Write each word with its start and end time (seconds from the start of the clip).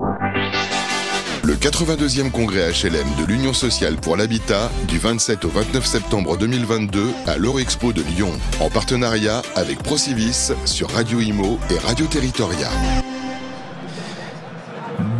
Le 0.00 1.54
82e 1.54 2.30
congrès 2.30 2.70
HLM 2.70 3.06
de 3.18 3.24
l'Union 3.26 3.52
sociale 3.52 3.96
pour 3.96 4.16
l'habitat 4.16 4.70
du 4.86 4.98
27 4.98 5.44
au 5.44 5.48
29 5.48 5.84
septembre 5.84 6.36
2022 6.36 7.10
à 7.26 7.36
l'Eurexpo 7.36 7.92
de 7.92 8.02
Lyon, 8.02 8.30
en 8.60 8.70
partenariat 8.70 9.42
avec 9.56 9.82
Procivis 9.82 10.52
sur 10.66 10.90
Radio 10.90 11.20
Imo 11.20 11.58
et 11.70 11.78
Radio 11.78 12.06
Territoria. 12.06 12.68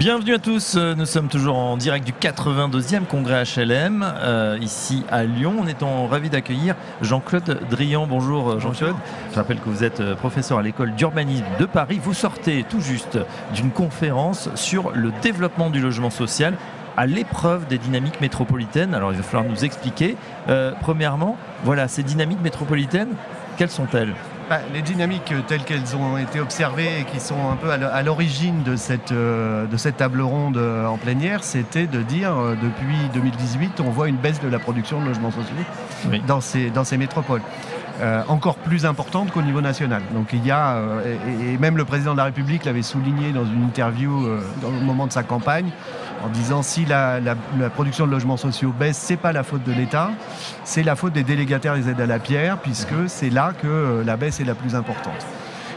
Bienvenue 0.09 0.37
à 0.37 0.39
tous, 0.39 0.75
nous 0.75 1.05
sommes 1.05 1.29
toujours 1.29 1.59
en 1.59 1.77
direct 1.77 2.07
du 2.07 2.13
82e 2.13 3.05
congrès 3.05 3.43
HLM 3.45 4.03
euh, 4.03 4.57
ici 4.59 5.05
à 5.11 5.25
Lyon. 5.25 5.57
On 5.61 5.67
est 5.67 5.83
en 5.83 6.07
ravi 6.07 6.31
d'accueillir 6.31 6.77
Jean-Claude 7.03 7.61
Drian. 7.69 8.07
Bonjour 8.07 8.59
Jean-Claude. 8.59 8.97
Je 9.33 9.37
rappelle 9.37 9.59
que 9.59 9.69
vous 9.69 9.85
êtes 9.85 10.01
euh, 10.01 10.15
professeur 10.15 10.57
à 10.57 10.63
l'école 10.63 10.95
d'urbanisme 10.95 11.45
de 11.61 11.67
Paris. 11.67 12.01
Vous 12.03 12.15
sortez 12.15 12.65
tout 12.67 12.81
juste 12.81 13.19
d'une 13.53 13.71
conférence 13.71 14.49
sur 14.55 14.93
le 14.93 15.13
développement 15.21 15.69
du 15.69 15.79
logement 15.79 16.09
social 16.09 16.55
à 16.97 17.05
l'épreuve 17.05 17.67
des 17.67 17.77
dynamiques 17.77 18.23
métropolitaines. 18.23 18.95
Alors 18.95 19.13
il 19.13 19.19
va 19.19 19.23
falloir 19.23 19.47
nous 19.47 19.67
expliquer. 19.67 20.17
Euh, 20.49 20.73
premièrement, 20.81 21.37
voilà, 21.65 21.87
ces 21.87 22.03
dynamiques 22.03 22.41
métropolitaines, 22.41 23.11
quelles 23.59 23.69
sont-elles? 23.69 24.15
Bah, 24.49 24.61
les 24.73 24.81
dynamiques 24.81 25.35
telles 25.47 25.65
qu'elles 25.65 25.95
ont 25.95 26.17
été 26.17 26.41
observées 26.41 27.01
et 27.01 27.05
qui 27.05 27.21
sont 27.21 27.51
un 27.51 27.57
peu 27.57 27.71
à 27.71 28.03
l'origine 28.03 28.63
de 28.63 28.77
cette, 28.77 29.13
euh, 29.13 29.67
de 29.67 29.77
cette 29.77 29.99
table 29.99 30.23
ronde 30.23 30.57
euh, 30.57 30.87
en 30.87 30.97
plénière, 30.97 31.45
c'était 31.45 31.87
de 31.87 32.01
dire 32.01 32.35
euh, 32.35 32.55
depuis 32.55 32.97
2018, 33.13 33.81
on 33.81 33.91
voit 33.91 34.09
une 34.09 34.17
baisse 34.17 34.41
de 34.41 34.49
la 34.49 34.59
production 34.59 35.03
de 35.03 35.07
logements 35.09 35.31
sociaux 35.31 35.55
dans, 36.27 36.41
ces, 36.41 36.71
dans 36.71 36.85
ces 36.85 36.97
métropoles. 36.97 37.43
Encore 38.29 38.57
plus 38.57 38.87
importante 38.87 39.31
qu'au 39.33 39.43
niveau 39.43 39.61
national. 39.61 40.03
Donc 40.13 40.29
il 40.33 40.45
y 40.45 40.51
a, 40.51 40.81
et, 41.27 41.59
même 41.59 41.77
le 41.77 41.85
président 41.85 42.13
de 42.13 42.19
la 42.19 42.25
République 42.25 42.65
l'avait 42.65 42.83
souligné 42.83 43.33
dans 43.33 43.45
une 43.45 43.65
interview 43.65 44.13
au 44.65 44.71
moment 44.85 45.07
de 45.07 45.13
sa 45.13 45.23
campagne, 45.23 45.71
en 46.25 46.29
disant 46.29 46.63
si 46.63 46.85
la, 46.85 47.21
production 47.75 48.07
de 48.07 48.13
logements 48.13 48.37
sociaux 48.37 48.73
baisse, 48.77 48.99
c'est 48.99 49.17
pas 49.17 49.33
la 49.33 49.43
faute 49.43 49.65
de 49.65 49.73
l'État, 49.73 50.11
c'est 50.65 50.83
la 50.83 50.97
faute 50.97 51.13
des 51.13 51.23
délégataires 51.23 51.75
des 51.75 51.89
aides 51.89 52.01
à 52.01 52.07
la 52.07 52.19
pierre, 52.19 52.59
puisque 52.59 53.09
c'est 53.09 53.31
là 53.31 53.53
que 53.61 53.67
euh, 53.67 54.05
la 54.05 54.17
baisse 54.17 54.41
est 54.41 54.45
la 54.45 54.55
plus 54.55 54.75
importante. 54.75 55.27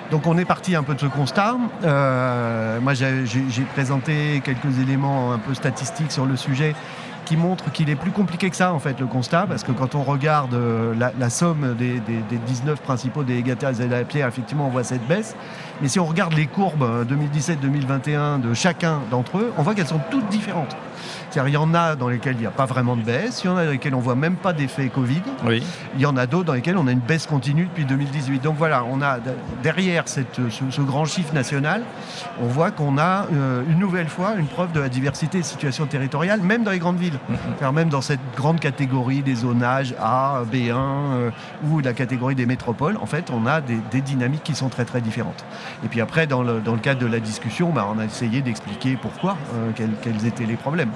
Donc 0.09 0.27
on 0.27 0.37
est 0.37 0.45
parti 0.45 0.75
un 0.75 0.83
peu 0.83 0.93
de 0.93 0.99
ce 0.99 1.05
constat. 1.05 1.55
Euh, 1.85 2.81
moi 2.81 2.93
j'ai 2.93 3.63
présenté 3.73 4.41
quelques 4.43 4.79
éléments 4.81 5.31
un 5.31 5.37
peu 5.37 5.53
statistiques 5.53 6.11
sur 6.11 6.25
le 6.25 6.35
sujet 6.35 6.75
qui 7.31 7.37
montrent 7.37 7.71
qu'il 7.71 7.89
est 7.89 7.95
plus 7.95 8.11
compliqué 8.11 8.49
que 8.49 8.57
ça 8.57 8.73
en 8.73 8.79
fait 8.79 8.99
le 8.99 9.05
constat 9.05 9.45
parce 9.47 9.63
que 9.63 9.71
quand 9.71 9.95
on 9.95 10.03
regarde 10.03 10.53
euh, 10.53 10.93
la, 10.93 11.29
somme 11.29 11.77
des, 11.77 12.01
19 12.45 12.81
principaux 12.81 13.23
délégataires 13.23 13.71
des 13.71 13.83
aides 13.83 13.93
à 13.93 13.99
la 13.99 14.03
pierre 14.03 14.27
effectivement 14.27 14.67
on 14.67 14.69
voit 14.69 14.83
cette 14.83 15.07
baisse 15.07 15.33
mais 15.81 15.87
si 15.87 15.99
on 15.99 16.05
regarde 16.05 16.33
les 16.33 16.45
courbes 16.45 17.05
2017-2021 17.09 18.09
euh, 18.09 18.37
de 18.37 18.53
chacun 18.53 18.99
d'entre 19.09 19.39
eux, 19.39 19.51
on 19.57 19.63
voit 19.63 19.73
qu'elles 19.73 19.87
sont 19.87 20.01
toutes 20.11 20.27
différentes. 20.29 20.75
Il 21.33 21.49
y 21.49 21.57
en 21.57 21.73
a 21.73 21.95
dans 21.95 22.09
lesquelles 22.09 22.35
il 22.35 22.41
n'y 22.41 22.45
a 22.45 22.51
pas 22.51 22.65
vraiment 22.65 22.95
de 22.95 23.01
baisse, 23.01 23.41
il 23.43 23.47
y 23.47 23.49
en 23.49 23.55
a 23.55 23.65
dans 23.65 23.71
lesquelles 23.71 23.95
on 23.95 23.99
voit 23.99 24.15
même 24.15 24.35
pas 24.35 24.51
d'effet 24.51 24.89
Covid, 24.89 25.21
oui. 25.45 25.63
il 25.95 26.01
y 26.01 26.05
en 26.05 26.17
a 26.17 26.27
d'autres 26.27 26.45
dans 26.45 26.53
lesquelles 26.53 26.77
on 26.77 26.87
a 26.87 26.91
une 26.91 26.99
baisse 26.99 27.25
continue 27.25 27.65
depuis 27.65 27.85
2018. 27.85 28.43
Donc 28.43 28.57
voilà, 28.57 28.83
on 28.83 29.01
a 29.01 29.17
derrière 29.63 30.07
cette, 30.07 30.41
ce, 30.49 30.81
grand 30.81 31.05
chiffre 31.05 31.33
national, 31.33 31.83
on 32.41 32.47
voit 32.47 32.71
qu'on 32.71 32.97
a 32.97 33.27
euh, 33.33 33.63
une 33.69 33.79
nouvelle 33.79 34.09
fois 34.09 34.35
une 34.37 34.47
preuve 34.47 34.73
de 34.73 34.81
la 34.81 34.89
diversité 34.89 35.37
des 35.37 35.43
situations 35.43 35.85
territoriales, 35.85 36.41
même 36.41 36.63
dans 36.63 36.71
les 36.71 36.79
grandes 36.79 36.99
villes, 36.99 37.17
car 37.59 37.73
même 37.73 37.89
dans 37.89 38.01
cette 38.01 38.19
grande 38.35 38.59
catégorie 38.59 39.21
des 39.21 39.35
zonages 39.35 39.95
A, 39.99 40.43
B1 40.51 40.73
euh, 40.73 41.31
ou 41.67 41.79
la 41.79 41.93
catégorie 41.93 42.35
des 42.35 42.45
métropoles, 42.45 42.97
en 42.97 43.05
fait, 43.05 43.29
on 43.31 43.45
a 43.45 43.61
des, 43.61 44.01
dynamiques 44.01 44.43
qui 44.43 44.55
sont 44.55 44.69
très 44.69 44.85
très 44.85 45.01
différentes. 45.01 45.45
Et 45.83 45.87
puis 45.87 46.01
après, 46.01 46.27
dans 46.27 46.43
le, 46.43 46.61
cadre 46.81 46.99
de 46.99 47.05
la 47.05 47.19
discussion, 47.19 47.69
bah, 47.69 47.87
on 47.93 47.99
a 47.99 48.05
essayé 48.05 48.41
d'expliquer 48.41 48.97
pourquoi, 49.01 49.37
euh, 49.55 49.71
quels 50.01 50.25
étaient 50.25 50.45
les 50.45 50.55
problèmes. 50.55 50.91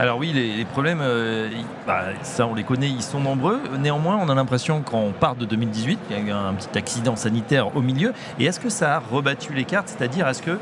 Alors 0.00 0.16
oui, 0.16 0.32
les, 0.32 0.64
problèmes, 0.64 1.00
euh, 1.02 1.50
bah, 1.86 2.04
ça 2.22 2.46
on 2.46 2.54
les 2.54 2.64
connaît, 2.64 2.88
ils 2.88 3.02
sont 3.02 3.20
nombreux. 3.20 3.60
Néanmoins, 3.78 4.18
on 4.18 4.30
a 4.30 4.34
l'impression 4.34 4.80
qu'on 4.80 5.12
part 5.12 5.36
de 5.36 5.44
2018, 5.44 5.98
il 6.08 6.16
y 6.16 6.18
a 6.18 6.22
eu 6.22 6.30
un 6.30 6.54
petit 6.54 6.78
accident 6.78 7.16
sanitaire 7.16 7.76
au 7.76 7.82
milieu. 7.82 8.14
Et 8.38 8.46
est-ce 8.46 8.58
que 8.58 8.70
ça 8.70 8.96
a 8.96 8.98
rebattu 8.98 9.52
les 9.52 9.64
cartes? 9.64 9.88
C'est-à-dire, 9.88 10.26
est-ce 10.26 10.40
que 10.40 10.58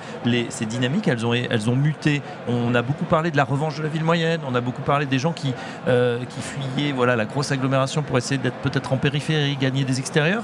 ces 0.48 0.66
dynamiques, 0.66 1.06
elles 1.06 1.24
ont, 1.24 1.76
muté? 1.76 2.20
On 2.48 2.74
a 2.74 2.82
beaucoup 2.82 3.04
parlé 3.04 3.30
de 3.30 3.36
la 3.36 3.44
revanche 3.44 3.76
de 3.76 3.84
la 3.84 3.88
ville 3.88 4.02
moyenne, 4.02 4.40
on 4.44 4.56
a 4.56 4.60
beaucoup 4.60 4.82
parlé 4.82 5.06
des 5.06 5.20
gens 5.20 5.30
qui, 5.30 5.54
euh, 5.86 6.18
fuyaient 6.40 6.90
voilà, 6.90 7.14
la 7.14 7.24
grosse 7.24 7.52
agglomération 7.52 8.02
pour 8.02 8.18
essayer 8.18 8.38
d'être 8.38 8.56
peut-être 8.56 8.92
en 8.92 8.96
périphérie, 8.96 9.54
gagner 9.54 9.84
des 9.84 10.00
extérieurs. 10.00 10.42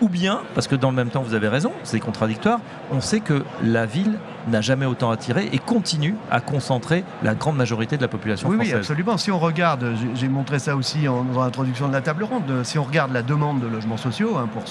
Ou 0.00 0.08
bien, 0.08 0.40
parce 0.54 0.68
que 0.68 0.74
dans 0.74 0.90
le 0.90 0.96
même 0.96 1.10
temps, 1.10 1.22
vous 1.22 1.34
avez 1.34 1.48
raison, 1.48 1.72
c'est 1.82 2.00
contradictoire, 2.00 2.60
on 2.90 3.00
sait 3.00 3.20
que 3.20 3.44
la 3.62 3.86
ville 3.86 4.18
n'a 4.48 4.60
jamais 4.60 4.86
autant 4.86 5.10
attiré 5.10 5.48
et 5.52 5.58
continue 5.58 6.14
à 6.30 6.40
concentrer 6.40 7.04
la 7.22 7.34
grande 7.34 7.56
majorité 7.56 7.96
de 7.96 8.02
la 8.02 8.08
population 8.08 8.48
oui, 8.48 8.56
française. 8.56 8.74
Oui, 8.74 8.78
absolument. 8.78 9.16
Si 9.16 9.30
on 9.30 9.38
regarde, 9.38 9.94
j'ai 10.14 10.28
montré 10.28 10.58
ça 10.58 10.76
aussi 10.76 11.08
en, 11.08 11.24
dans 11.24 11.42
l'introduction 11.42 11.88
de 11.88 11.92
la 11.92 12.00
table 12.00 12.24
ronde, 12.24 12.44
si 12.62 12.78
on 12.78 12.84
regarde 12.84 13.12
la 13.12 13.22
demande 13.22 13.60
de 13.60 13.66
logements 13.66 13.96
sociaux, 13.96 14.36
hein, 14.36 14.48
pour 14.52 14.62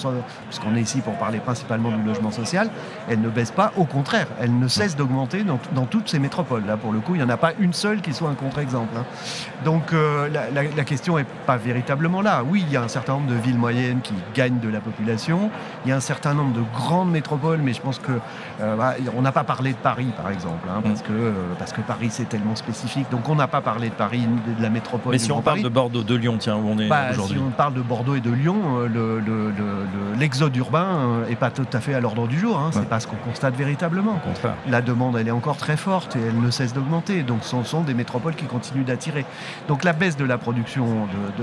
puisqu'on 0.48 0.76
est 0.76 0.80
ici 0.80 1.00
pour 1.00 1.14
parler 1.14 1.38
principalement 1.38 1.90
du 1.90 2.02
logement 2.02 2.30
social, 2.30 2.70
elle 3.08 3.20
ne 3.20 3.28
baisse 3.28 3.50
pas, 3.50 3.72
au 3.76 3.84
contraire, 3.84 4.26
elle 4.40 4.58
ne 4.58 4.68
cesse 4.68 4.96
d'augmenter 4.96 5.44
dans, 5.44 5.86
toutes 5.86 6.08
ces 6.08 6.18
métropoles. 6.18 6.64
Là, 6.66 6.76
pour 6.76 6.92
le 6.92 7.00
coup, 7.00 7.14
il 7.14 7.18
n'y 7.18 7.24
en 7.24 7.28
a 7.28 7.36
pas 7.36 7.52
une 7.58 7.72
seule 7.72 8.00
qui 8.00 8.12
soit 8.12 8.28
un 8.28 8.34
contre-exemple. 8.34 8.94
Hein. 8.96 9.04
Donc 9.64 9.92
euh, 9.92 10.28
la, 10.28 10.84
question 10.84 11.16
n'est 11.16 11.26
pas 11.46 11.56
véritablement 11.56 12.22
là. 12.22 12.42
Oui, 12.44 12.64
il 12.66 12.72
y 12.72 12.76
a 12.76 12.82
un 12.82 12.88
certain 12.88 13.14
nombre 13.14 13.28
de 13.28 13.34
villes 13.34 13.58
moyennes 13.58 14.00
qui 14.00 14.14
gagnent 14.34 14.60
de 14.60 14.68
la 14.68 14.80
population, 14.80 15.15
il 15.84 15.88
y 15.88 15.92
a 15.92 15.96
un 15.96 16.00
certain 16.00 16.34
nombre 16.34 16.52
de 16.52 16.62
grandes 16.74 17.10
métropoles, 17.10 17.60
mais 17.62 17.72
je 17.72 17.80
pense 17.80 17.98
que 17.98 18.12
euh, 18.60 18.76
bah, 18.76 18.94
on 19.16 19.22
n'a 19.22 19.32
pas 19.32 19.44
parlé 19.44 19.72
de 19.72 19.76
Paris, 19.76 20.08
par 20.16 20.30
exemple, 20.30 20.66
hein, 20.68 20.80
parce, 20.82 21.00
mm. 21.00 21.04
que, 21.04 21.12
euh, 21.12 21.32
parce 21.58 21.72
que 21.72 21.80
Paris, 21.80 22.08
c'est 22.10 22.28
tellement 22.28 22.56
spécifique. 22.56 23.06
Donc, 23.10 23.28
on 23.28 23.34
n'a 23.34 23.48
pas 23.48 23.60
parlé 23.60 23.88
de 23.88 23.94
Paris, 23.94 24.22
de 24.26 24.62
la 24.62 24.70
métropole. 24.70 25.12
Mais 25.12 25.18
si 25.18 25.32
on 25.32 25.42
parle 25.42 25.62
de 25.62 25.68
Bordeaux, 25.68 26.02
de 26.02 26.14
Lyon, 26.14 26.36
tiens, 26.38 26.56
où 26.56 26.68
on 26.68 26.78
est 26.78 26.88
bah, 26.88 27.10
aujourd'hui. 27.10 27.36
Si 27.36 27.42
on 27.42 27.50
parle 27.50 27.74
de 27.74 27.82
Bordeaux 27.82 28.14
et 28.14 28.20
de 28.20 28.30
Lyon, 28.30 28.56
euh, 28.78 30.14
l'exode 30.18 30.54
le, 30.54 30.60
urbain 30.60 31.24
n'est 31.28 31.36
pas 31.36 31.50
tout 31.50 31.66
à 31.72 31.80
fait 31.80 31.94
à 31.94 32.00
l'ordre 32.00 32.26
du 32.26 32.38
jour. 32.38 32.58
Hein, 32.58 32.70
c'est 32.72 32.88
pas 32.88 33.00
ce 33.00 33.06
qu'on 33.06 33.16
constate 33.16 33.54
véritablement. 33.54 34.20
La 34.68 34.80
demande, 34.80 35.16
elle 35.16 35.28
est 35.28 35.32
encore 35.32 35.56
très 35.56 35.76
forte 35.76 36.16
et 36.16 36.20
elle 36.20 36.40
ne 36.40 36.50
cesse 36.50 36.72
d'augmenter. 36.72 37.22
Donc, 37.22 37.40
ce 37.42 37.62
sont 37.64 37.82
des 37.82 37.94
métropoles 37.94 38.34
qui 38.34 38.46
continuent 38.46 38.84
d'attirer. 38.84 39.24
Donc, 39.68 39.84
la 39.84 39.92
baisse 39.92 40.16
de 40.16 40.24
la 40.24 40.38
production 40.38 40.86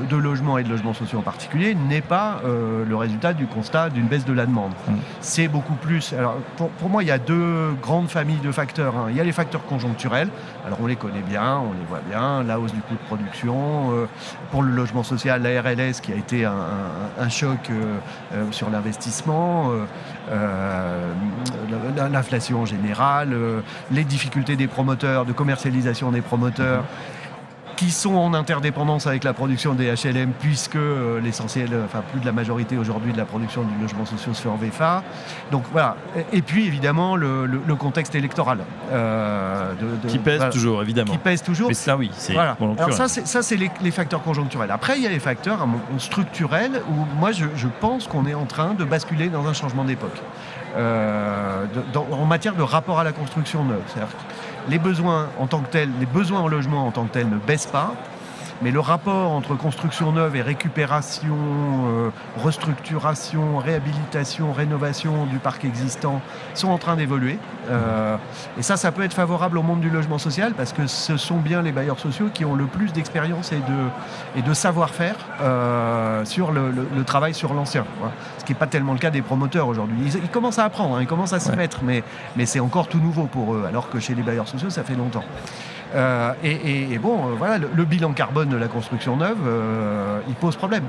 de, 0.10 0.18
logements 0.18 0.58
et 0.58 0.64
de 0.64 0.70
logements 0.70 0.94
sociaux 0.94 1.20
en 1.20 1.24
particulier 1.24 1.76
n'est 1.76 2.02
pas 2.02 2.42
le 2.44 2.96
résultat 2.96 3.34
du 3.34 3.46
constat 3.46 3.63
d'une 3.94 4.08
baisse 4.08 4.26
de 4.26 4.34
la 4.34 4.46
demande. 4.46 4.72
Mm. 4.88 4.94
C'est 5.22 5.48
beaucoup 5.48 5.76
plus. 5.76 6.14
Alors, 6.14 6.36
pour, 6.58 6.70
pour 6.70 6.90
moi, 6.90 7.04
il 7.04 7.08
y 7.08 7.12
a 7.12 7.18
deux 7.18 7.74
grandes 7.82 8.10
famille 8.14 8.40
de 8.40 8.52
facteurs. 8.52 8.96
Hein. 8.96 9.08
Il 9.10 9.18
y 9.18 9.20
a 9.20 9.24
les 9.24 9.32
facteurs 9.32 9.66
conjoncturels, 9.66 10.30
alors 10.66 10.80
on 10.82 10.88
les 10.88 10.96
connaît 10.96 11.22
bien, 11.22 11.58
on 11.58 11.74
les 11.74 11.86
voit 11.90 12.02
bien, 12.08 12.44
la 12.44 12.60
hausse 12.60 12.74
du 12.74 12.82
coût 12.82 12.94
de 12.94 13.08
production, 13.08 13.92
euh, 13.92 14.06
pour 14.52 14.62
le 14.62 14.72
logement 14.72 15.04
social, 15.04 15.42
la 15.42 15.62
RLS 15.62 16.00
qui 16.02 16.12
a 16.12 16.16
été 16.16 16.46
un, 16.46 17.30
choc 17.30 17.70
euh, 17.70 17.98
euh, 18.34 18.52
sur 18.52 18.70
l'investissement, 18.70 19.72
l'inflation 22.12 22.66
générale, 22.66 23.36
les 23.92 24.04
difficultés 24.04 24.56
des 24.56 24.68
promoteurs, 24.68 25.26
de 25.26 25.34
commercialisation 25.34 26.12
des 26.12 26.22
promoteurs 26.22 26.84
qui 27.84 27.92
sont 27.92 28.16
en 28.16 28.34
interdépendance 28.34 29.08
avec 29.08 29.26
la 29.26 29.34
production 29.34 29.74
des 29.74 29.94
HLM, 29.94 30.32
puisque 30.40 30.78
euh, 30.78 31.20
l'essentiel, 31.20 31.70
enfin 31.84 32.02
plus 32.12 32.22
de 32.22 32.26
la 32.26 32.32
majorité 32.32 32.78
aujourd'hui 32.78 33.12
de 33.12 33.18
la 33.18 33.26
production 33.26 33.64
du 33.64 33.82
logement 33.82 34.06
social 34.06 34.34
se 34.34 34.42
fait 34.42 34.48
en 34.48 34.56
VFA. 34.56 35.04
Donc 35.52 35.64
voilà. 35.74 35.98
Et, 36.32 36.42
puis 36.42 36.66
évidemment 36.66 37.18
le, 37.18 37.76
contexte 37.78 38.16
électoral. 38.16 38.60
Euh, 38.94 39.74
qui 40.08 40.18
pèse 40.18 40.50
toujours, 40.52 40.82
évidemment. 40.82 41.12
Qui 41.12 41.18
pèse 41.18 41.44
toujours. 41.44 41.68
Mais 41.68 41.74
ça 41.74 41.98
oui, 41.98 42.10
c'est 42.14 42.34
voilà. 42.34 42.56
Alors 42.78 42.94
ça, 42.94 43.10
c'est, 43.10 43.28
ça, 43.28 43.42
c'est 43.42 43.58
les, 43.58 43.92
facteurs 43.92 44.24
conjoncturels. 44.24 44.72
Après, 44.72 44.98
il 44.98 45.04
y 45.04 45.08
a 45.08 45.10
les 45.10 45.20
facteurs 45.20 45.68
structurels 45.98 46.82
où 46.90 47.20
moi 47.20 47.32
je, 47.34 47.68
pense 47.82 48.08
qu'on 48.08 48.26
est 48.26 48.34
en 48.34 48.46
train 48.46 48.76
de 48.76 48.86
basculer 48.86 49.28
dans 49.28 49.46
un 49.48 49.54
changement 49.54 49.84
d'époque. 49.84 50.22
Euh, 50.78 51.66
en 52.12 52.26
matière 52.26 52.56
de 52.56 52.64
rapport 52.64 53.00
à 53.00 53.04
la 53.04 53.12
construction 53.12 53.66
neuve. 53.66 53.82
C'est-à-dire 53.88 54.16
les 54.70 54.80
besoins 54.80 55.30
en 55.40 55.48
tant 55.48 55.60
que 55.60 55.72
tels, 55.72 55.90
les 56.00 56.06
besoins 56.06 56.42
en 56.42 56.48
logement 56.48 56.88
en 56.88 56.92
tant 56.92 57.06
que 57.06 57.14
tels 57.14 57.30
ne 57.30 57.38
baissent 57.38 57.66
pas. 57.66 57.94
Mais 58.62 58.72
le 58.72 58.80
rapport 58.80 59.32
entre 59.32 59.56
construction 59.56 60.12
neuve 60.12 60.36
et 60.36 60.42
récupération, 60.42 61.36
euh, 61.88 62.10
restructuration, 62.38 63.58
réhabilitation, 63.58 64.54
rénovation 64.54 65.26
du 65.26 65.38
parc 65.38 65.66
existant 65.66 66.22
sont 66.54 66.70
en 66.70 66.78
train 66.78 66.96
d'évoluer. 66.96 67.40
Euh, 67.70 68.18
et 68.58 68.62
ça, 68.62 68.78
ça 68.78 68.92
peut 68.92 69.04
être 69.04 69.14
favorable 69.14 69.58
au 69.58 69.64
monde 69.64 69.82
du 69.82 69.90
logement 69.90 70.18
social 70.18 70.54
parce 70.54 70.74
que 70.74 70.88
ce 70.88 71.18
sont 71.18 71.38
bien 71.38 71.62
les 71.62 71.72
bailleurs 71.72 72.00
sociaux 72.00 72.30
qui 72.34 72.46
ont 72.46 72.56
le 72.56 72.66
plus 72.66 72.94
d'expérience 72.94 73.52
et 73.52 73.58
de, 73.58 74.40
et 74.40 74.42
de 74.42 74.54
savoir-faire 74.54 75.16
euh, 75.42 76.26
sur 76.26 76.52
le, 76.52 76.74
travail 77.06 77.34
sur 77.34 77.54
l'ancien. 77.54 77.86
Ce 78.38 78.46
qui 78.46 78.54
n'est 78.54 78.60
pas 78.60 78.68
tellement 78.68 78.94
le 78.94 79.00
cas 79.00 79.10
des 79.10 79.22
promoteurs 79.22 79.68
aujourd'hui. 79.68 79.98
Ils, 80.16 80.30
commencent 80.30 80.60
à 80.60 80.66
apprendre, 80.66 80.96
hein, 80.96 81.02
ils 81.02 81.08
commencent 81.08 81.34
à 81.34 81.40
s'y 81.40 81.52
mettre, 81.52 81.80
mais, 81.84 82.04
mais 82.36 82.46
c'est 82.46 82.60
encore 82.60 82.88
tout 82.88 83.00
nouveau 83.00 83.26
pour 83.26 83.54
eux, 83.54 83.66
alors 83.68 83.90
que 83.90 84.00
chez 84.00 84.16
les 84.16 84.24
bailleurs 84.24 84.48
sociaux, 84.48 84.70
ça 84.70 84.84
fait 84.84 84.96
longtemps. 84.96 85.24
Et, 86.44 86.98
bon, 87.00 87.36
voilà, 87.38 87.58
le, 87.58 87.86
bilan 87.86 88.14
carbone 88.14 88.50
de 88.50 88.58
la 88.58 88.68
construction 88.68 89.18
neuve, 89.18 89.38
il 90.28 90.36
pose 90.36 90.56
problème. 90.56 90.84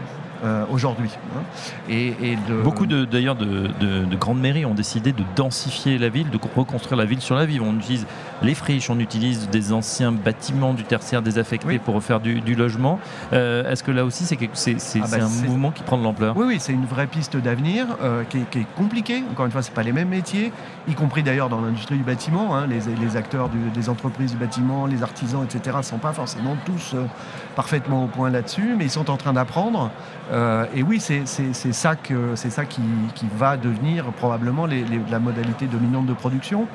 Euh, 0.45 0.65
aujourd'hui. 0.71 1.11
Hein. 1.35 1.43
Et, 1.89 2.37
Beaucoup 2.63 2.87
d'ailleurs 2.87 3.37
de, 3.37 3.71
de, 3.81 4.17
grandes 4.17 4.41
mairies 4.41 4.67
ont 4.67 4.75
décidé 4.75 5.13
de 5.13 5.23
densifier 5.37 5.97
la 5.97 6.11
ville, 6.11 6.29
de 6.29 6.39
reconstruire 6.55 6.99
la 6.99 7.07
ville 7.07 7.23
sur 7.23 7.35
la 7.35 7.47
ville. 7.47 7.63
On 7.63 7.75
utilise 7.77 8.07
les 8.43 8.55
friches, 8.55 8.91
on 8.91 8.99
utilise 8.99 9.49
des 9.49 9.73
anciens 9.73 10.13
bâtiments 10.13 10.75
du 10.75 10.85
tertiaire 10.85 11.23
désaffectés 11.23 11.79
pour 11.79 11.95
refaire 11.95 12.21
du, 12.21 12.55
logement. 12.55 13.01
Euh, 13.33 13.71
est-ce 13.71 13.83
que 13.83 13.91
là 13.91 14.05
aussi 14.05 14.25
c'est 14.27 14.37
ah 15.01 15.07
bah, 15.11 15.25
un 15.25 15.47
mouvement 15.47 15.71
qui 15.71 15.83
prend 15.83 15.97
de 15.97 16.03
l'ampleur? 16.03 16.37
Oui, 16.37 16.45
oui, 16.47 16.57
c'est 16.59 16.73
une 16.73 16.85
vraie 16.85 17.07
piste 17.07 17.39
d'avenir 17.39 17.87
euh, 18.03 18.25
qui, 18.25 18.39
est 18.39 18.67
compliquée. 18.77 19.23
Encore 19.31 19.47
une 19.47 19.53
fois, 19.53 19.63
c'est 19.63 19.75
pas 19.75 19.83
les 19.83 19.93
mêmes 19.93 20.11
métiers, 20.11 20.53
y 20.89 20.95
compris 20.95 21.23
d'ailleurs 21.23 21.49
dans 21.49 21.63
l'industrie 21.63 21.97
du 21.97 22.05
bâtiment. 22.05 22.55
Hein. 22.55 22.67
les, 22.67 23.17
acteurs 23.17 23.49
des 23.75 23.89
entreprises 23.89 24.33
du 24.33 24.37
bâtiment, 24.37 24.87
les 24.95 25.03
artisans, 25.03 25.45
etc., 25.45 25.77
ne 25.79 25.83
sont 25.83 25.99
pas 25.99 26.13
forcément 26.13 26.57
tous 26.65 26.95
parfaitement 27.55 28.05
au 28.05 28.07
point 28.07 28.31
là-dessus, 28.31 28.75
mais 28.77 28.85
ils 28.85 28.91
sont 28.91 29.11
en 29.11 29.17
train 29.17 29.33
d'apprendre. 29.33 29.91
Euh, 30.33 30.67
et 30.75 30.83
oui, 30.83 31.01
c'est 31.01 31.25
ça, 31.73 31.97
qui, 31.97 32.15
va 33.37 33.57
devenir 33.57 34.07
probablement 34.13 34.67
la 34.67 35.19
modalité 35.19 35.67
dominante 35.67 36.07
de 36.07 36.15
production. 36.15 36.67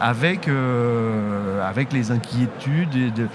Avec, 0.00 0.48
euh, 0.48 1.66
avec 1.68 1.92
les 1.92 2.10
inquiétudes 2.10 3.14
de, 3.14 3.28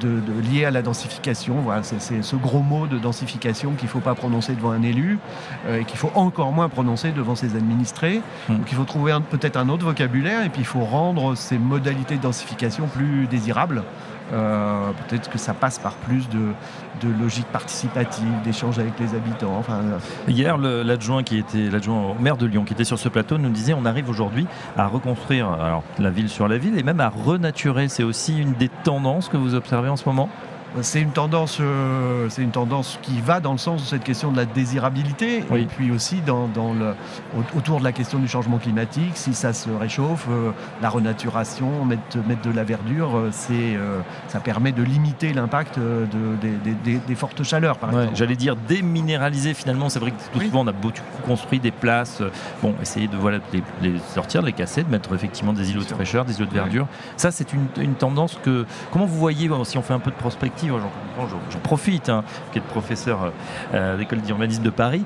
de, 0.00 0.20
liées 0.50 0.64
à 0.64 0.70
la 0.70 0.82
densification. 0.82 1.56
Voilà, 1.60 1.82
c'est 1.82 2.22
ce 2.22 2.36
gros 2.36 2.60
mot 2.60 2.86
de 2.86 2.98
densification 2.98 3.72
qu'il 3.72 3.86
ne 3.86 3.90
faut 3.90 4.00
pas 4.00 4.14
prononcer 4.14 4.54
devant 4.54 4.70
un 4.70 4.82
élu 4.82 5.18
euh, 5.66 5.80
et 5.80 5.84
qu'il 5.84 5.98
faut 5.98 6.12
encore 6.14 6.52
moins 6.52 6.68
prononcer 6.68 7.12
devant 7.12 7.34
ses 7.34 7.56
administrés. 7.56 8.22
Hmm. 8.48 8.56
Donc 8.58 8.66
il 8.70 8.76
faut 8.76 8.84
trouver 8.84 9.16
peut-être 9.30 9.56
un 9.56 9.68
autre 9.68 9.84
vocabulaire 9.84 10.44
et 10.44 10.48
puis 10.48 10.62
il 10.62 10.66
faut 10.66 10.84
rendre 10.84 11.34
ces 11.34 11.58
modalités 11.58 12.16
de 12.16 12.22
densification 12.22 12.86
plus 12.86 13.26
désirables. 13.26 13.82
Euh, 14.32 14.90
peut-être 15.08 15.30
que 15.30 15.38
ça 15.38 15.54
passe 15.54 15.78
par 15.78 15.94
plus 15.94 16.28
de, 16.28 17.08
logique 17.20 17.46
participative, 17.46 18.42
d'échange 18.44 18.78
avec 18.78 18.98
les 18.98 19.14
habitants. 19.14 19.62
Euh. 19.70 19.98
Hier, 20.28 20.58
l'adjoint 20.58 21.22
qui 21.22 21.38
était 21.38 21.70
l'adjoint 21.70 22.10
au 22.10 22.14
maire 22.14 22.36
de 22.36 22.46
Lyon, 22.46 22.64
qui 22.64 22.72
était 22.72 22.84
sur 22.84 22.98
ce 22.98 23.08
plateau, 23.08 23.38
nous 23.38 23.50
disait 23.50 23.74
on 23.74 23.84
arrive 23.84 24.08
aujourd'hui 24.08 24.46
à 24.76 24.86
reconstruire 24.86 25.80
la 25.98 26.10
ville 26.10 26.28
sur 26.28 26.48
la 26.48 26.58
ville 26.58 26.78
et 26.78 26.82
même 26.82 27.00
à 27.00 27.08
renaturer. 27.08 27.88
C'est 27.88 28.02
aussi 28.02 28.38
une 28.38 28.54
des 28.54 28.68
tendances 28.68 29.28
que 29.28 29.36
vous 29.36 29.54
observez 29.54 29.88
en 29.88 29.96
ce 29.96 30.08
moment? 30.08 30.28
C'est 30.82 31.00
une 31.00 31.12
tendance, 31.12 31.58
euh, 31.60 32.28
c'est 32.28 32.42
une 32.42 32.50
tendance 32.50 32.98
qui 33.02 33.20
va 33.20 33.40
dans 33.40 33.52
le 33.52 33.58
sens 33.58 33.82
de 33.82 33.86
cette 33.86 34.04
question 34.04 34.30
de 34.30 34.36
la 34.36 34.44
désirabilité 34.44 35.38
et 35.54 35.64
puis 35.64 35.90
aussi 35.90 36.20
dans, 36.20 36.48
le, 36.74 36.94
autour 37.56 37.78
de 37.78 37.84
la 37.84 37.92
question 37.92 38.18
du 38.18 38.28
changement 38.28 38.58
climatique. 38.58 39.12
Si 39.14 39.34
ça 39.34 39.52
se 39.52 39.70
réchauffe, 39.70 40.26
euh, 40.30 40.50
la 40.82 40.90
renaturation, 40.90 41.84
mettre, 41.84 42.18
mettre 42.26 42.42
de 42.42 42.50
la 42.50 42.64
verdure, 42.64 43.16
euh, 43.16 43.28
c'est, 43.32 43.76
ça 44.28 44.40
permet 44.40 44.72
de 44.72 44.82
limiter 44.82 45.32
l'impact 45.32 45.78
de, 45.78 46.36
des, 47.06 47.14
fortes 47.14 47.42
chaleurs. 47.42 47.78
Par 47.78 47.90
J'allais 48.14 48.36
dire 48.36 48.56
déminéraliser 48.56 49.54
finalement. 49.54 49.88
C'est 49.88 49.98
vrai 49.98 50.10
que 50.10 50.16
tout 50.32 50.40
souvent 50.40 50.60
on 50.60 50.66
a 50.66 50.72
beaucoup 50.72 51.00
construit 51.24 51.60
des 51.60 51.70
places. 51.70 52.22
bon, 52.62 52.74
essayer 52.82 53.08
de 53.08 53.16
voilà 53.16 53.38
les, 53.82 53.92
sortir, 54.14 54.42
de 54.42 54.46
les 54.46 54.52
casser, 54.52 54.82
de 54.82 54.90
mettre 54.90 55.14
effectivement 55.14 55.52
des 55.52 55.70
îlots 55.70 55.82
de 55.82 55.86
fraîcheur, 55.86 56.24
des 56.24 56.36
îlots 56.36 56.46
de 56.46 56.54
verdure. 56.54 56.86
Ça, 57.16 57.30
c'est 57.30 57.52
une, 57.52 57.66
une 57.80 57.94
tendance 57.94 58.38
que. 58.42 58.66
Comment 58.92 59.06
vous 59.06 59.18
voyez 59.18 59.48
si 59.64 59.78
on 59.78 59.82
fait 59.82 59.94
un 59.94 59.98
peu 59.98 60.10
de 60.10 60.16
prospective 60.16 60.55
j'en 60.64 61.58
profite, 61.62 62.08
hein, 62.08 62.24
qui 62.52 62.58
est 62.58 62.62
le 62.62 62.68
professeur 62.68 63.32
euh, 63.74 63.94
à 63.94 63.96
l'école 63.96 64.20
d'urbanisme 64.20 64.62
de 64.62 64.70
Paris. 64.70 65.04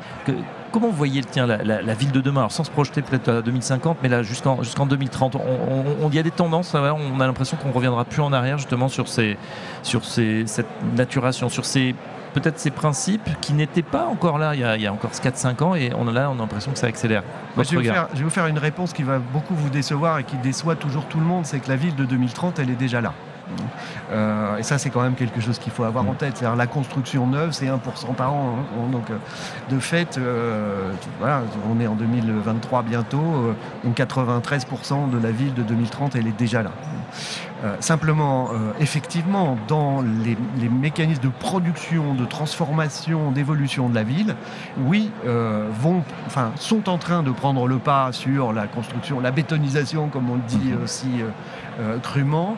comment 0.72 0.88
vous 0.88 0.96
voyez 0.96 1.22
tiens, 1.22 1.46
la, 1.46 1.94
ville 1.94 2.12
de 2.12 2.20
demain? 2.20 2.48
Sans 2.48 2.64
se 2.64 2.70
projeter 2.70 3.02
peut-être 3.02 3.28
à 3.28 3.42
2050, 3.42 3.98
mais 4.02 4.08
là 4.08 4.22
jusqu'en 4.22 4.62
jusqu'en 4.62 4.86
2030, 4.86 5.36
on, 5.36 6.10
y 6.10 6.18
a 6.18 6.22
des 6.22 6.30
tendances, 6.30 6.74
on 6.74 7.20
a 7.20 7.26
l'impression 7.26 7.56
qu'on 7.56 7.68
ne 7.68 7.74
reviendra 7.74 8.04
plus 8.04 8.22
en 8.22 8.32
arrière 8.32 8.58
justement 8.58 8.88
sur, 8.88 9.08
ces, 9.08 9.36
sur 9.82 10.04
ces, 10.04 10.44
cette 10.46 10.68
naturation, 10.96 11.48
sur 11.48 11.64
ces 11.64 11.94
peut-être 12.30 12.58
ces 12.58 12.70
principes 12.70 13.28
qui 13.40 13.52
n'étaient 13.52 13.82
pas 13.82 14.06
encore 14.06 14.38
là 14.38 14.54
il 14.54 14.60
y 14.60 14.64
a, 14.64 14.76
il 14.76 14.82
y 14.82 14.86
a 14.86 14.92
encore 14.92 15.10
4-5 15.10 15.62
ans 15.62 15.74
et 15.74 15.90
on 15.98 16.06
a 16.08 16.12
là 16.12 16.30
on 16.30 16.34
a 16.34 16.38
l'impression 16.38 16.72
que 16.72 16.78
ça 16.78 16.86
accélère. 16.86 17.22
je, 17.56 17.76
vais 17.76 17.84
faire, 17.84 18.08
je, 18.12 18.18
vais 18.18 18.24
vous 18.24 18.30
faire, 18.30 18.46
une 18.46 18.58
réponse 18.58 18.92
qui 18.92 19.02
va 19.02 19.18
beaucoup 19.18 19.54
vous 19.54 19.70
décevoir 19.70 20.18
et 20.18 20.24
qui 20.24 20.36
déçoit 20.36 20.76
toujours 20.76 21.06
tout 21.06 21.18
le 21.18 21.26
monde, 21.26 21.44
c'est 21.44 21.58
que 21.58 21.68
la 21.68 21.76
ville 21.76 21.96
de 21.96 22.04
2030 22.04 22.58
elle 22.58 22.70
est 22.70 22.76
déjà 22.76 23.00
là. 23.00 23.12
Euh, 24.12 24.56
et 24.56 24.62
ça, 24.62 24.78
c'est 24.78 24.90
quand 24.90 25.02
même 25.02 25.14
quelque 25.14 25.40
chose 25.40 25.58
qu'il 25.58 25.72
faut 25.72 25.84
avoir 25.84 26.08
en 26.08 26.14
tête. 26.14 26.42
La 26.42 26.66
construction 26.66 27.26
neuve, 27.26 27.52
c'est 27.52 27.66
1% 27.66 28.14
par 28.16 28.32
an. 28.32 28.56
Hein. 28.58 28.90
Donc, 28.90 29.10
euh, 29.10 29.16
de 29.70 29.78
fait, 29.78 30.18
euh, 30.18 30.92
on 31.70 31.80
est 31.80 31.86
en 31.86 31.94
2023 31.94 32.82
bientôt. 32.82 33.54
donc, 33.84 33.96
93% 33.96 35.10
de 35.10 35.18
la 35.18 35.30
ville 35.30 35.54
de 35.54 35.62
2030, 35.62 36.16
elle 36.16 36.26
est 36.26 36.36
déjà 36.36 36.62
là. 36.62 36.70
Simplement, 37.80 38.50
effectivement, 38.78 39.56
dans 39.68 40.02
les, 40.02 40.36
mécanismes 40.68 41.22
de 41.22 41.28
production, 41.28 42.14
de 42.14 42.24
transformation, 42.24 43.32
d'évolution 43.32 43.88
de 43.88 43.94
la 43.94 44.02
ville, 44.02 44.34
oui, 44.78 45.10
vont, 45.24 46.02
enfin, 46.26 46.52
sont 46.56 46.88
en 46.88 46.98
train 46.98 47.22
de 47.22 47.30
prendre 47.30 47.66
le 47.66 47.78
pas 47.78 48.12
sur 48.12 48.52
la 48.52 48.66
construction, 48.66 49.20
la 49.20 49.30
bétonisation, 49.30 50.08
comme 50.08 50.30
on 50.30 50.36
le 50.36 50.42
dit 50.46 50.72
mhm. 50.72 50.82
aussi 50.82 51.08
crûment, 52.02 52.56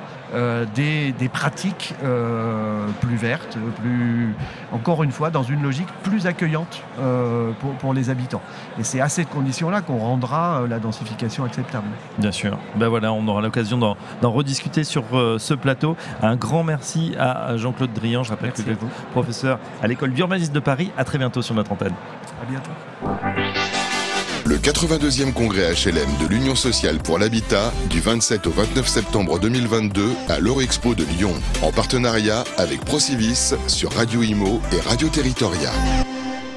des, 0.75 1.13
des 1.13 1.29
pratiques 1.29 1.95
euh, 2.03 2.87
plus 3.01 3.17
vertes, 3.17 3.57
plus, 3.81 4.35
encore 4.73 5.03
une 5.03 5.13
fois, 5.13 5.31
dans 5.31 5.43
une 5.43 5.63
logique 5.63 5.89
plus 6.03 6.27
accueillante 6.27 6.83
euh, 7.01 7.53
pour, 7.81 7.95
les 7.95 8.11
habitants. 8.11 8.43
Et 8.79 8.85
c'est 8.85 9.01
à 9.01 9.09
cette 9.09 9.29
condition-là 9.29 9.81
qu'on 9.81 9.99
rendra 9.99 10.61
euh, 10.63 10.69
la 10.69 10.79
densification 10.79 11.45
acceptable. 11.45 11.87
Bien 12.19 12.33
sûr. 12.33 12.59
Ben 12.77 12.89
voilà, 12.89 13.13
on 13.13 13.27
aura 13.29 13.41
l'occasion 13.41 13.79
d'en 13.79 14.31
rediscuter 14.31 14.85
sur 14.85 14.92
ce 14.93 15.55
plateau. 15.55 15.97
Un 16.23 16.37
grand 16.37 16.65
merci 16.65 17.15
à 17.19 17.56
Jean-Claude 17.56 17.93
Drian. 17.93 18.23
Je 18.23 18.31
rappelle 18.31 18.53
que 18.53 18.62
vous 18.62 18.71
êtes 18.71 18.79
professeur 19.12 19.59
à 19.83 19.87
l'école 19.87 20.12
d'urbanisme 20.12 20.53
de 20.53 20.61
Paris. 20.61 20.91
À 20.97 21.05
très 21.05 21.19
bientôt 21.19 21.43
sur 21.43 21.55
notre 21.55 21.73
antenne. 21.73 21.94
À 22.43 22.47
bientôt. 22.50 22.71
Le 24.44 24.56
82e 24.56 25.33
congrès 25.33 25.73
HLM 25.73 26.09
de 26.21 26.27
l'Union 26.27 26.56
sociale 26.56 26.99
pour 26.99 27.19
l'habitat 27.19 27.73
du 27.89 28.00
27 28.00 28.49
au 28.49 28.50
29 28.50 28.89
septembre 28.89 29.39
2022 29.39 30.11
à 30.29 30.41
l'Eurexpo 30.41 30.94
de 30.94 31.05
Lyon, 31.05 31.33
en 31.62 31.71
partenariat 31.71 32.43
avec 32.59 32.85
Procivis 32.85 33.55
sur 33.69 33.93
Radio 33.93 34.23
Imo 34.23 34.61
et 34.73 34.81
Radio 34.81 35.09
Territoria. 35.09 35.71